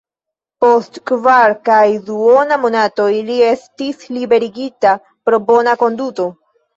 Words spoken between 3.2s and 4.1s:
li estis